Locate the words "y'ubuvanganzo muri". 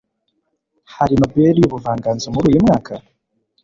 1.59-2.45